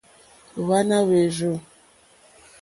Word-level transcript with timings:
Hwáná 0.63 0.97
hwèrzù. 1.05 1.51